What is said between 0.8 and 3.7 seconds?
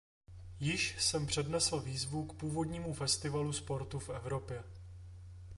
jsem přednesl výzvu k původnímu festivalu